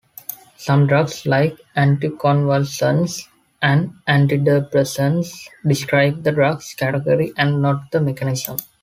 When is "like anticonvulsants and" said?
1.27-3.93